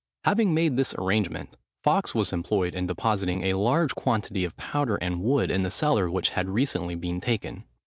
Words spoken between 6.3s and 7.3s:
recently been